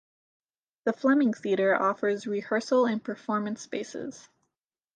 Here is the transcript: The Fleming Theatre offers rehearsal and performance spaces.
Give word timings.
The 0.85 0.93
Fleming 0.93 1.31
Theatre 1.35 1.75
offers 1.75 2.25
rehearsal 2.25 2.87
and 2.87 3.03
performance 3.03 3.61
spaces. 3.61 4.29